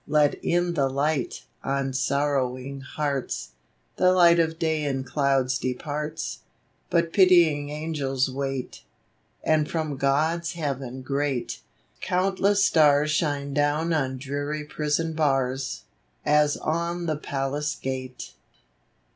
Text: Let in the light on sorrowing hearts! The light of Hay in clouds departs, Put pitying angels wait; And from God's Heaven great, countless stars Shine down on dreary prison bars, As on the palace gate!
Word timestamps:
Let 0.07 0.33
in 0.43 0.73
the 0.73 0.89
light 0.89 1.43
on 1.63 1.93
sorrowing 1.93 2.81
hearts! 2.81 3.49
The 3.97 4.11
light 4.11 4.39
of 4.39 4.55
Hay 4.59 4.83
in 4.83 5.03
clouds 5.03 5.59
departs, 5.59 6.39
Put 6.89 7.13
pitying 7.13 7.69
angels 7.69 8.27
wait; 8.27 8.81
And 9.43 9.69
from 9.69 9.97
God's 9.97 10.53
Heaven 10.53 11.03
great, 11.03 11.59
countless 11.99 12.63
stars 12.65 13.11
Shine 13.11 13.53
down 13.53 13.93
on 13.93 14.17
dreary 14.17 14.63
prison 14.63 15.13
bars, 15.13 15.83
As 16.25 16.57
on 16.57 17.05
the 17.05 17.15
palace 17.17 17.75
gate! 17.75 18.31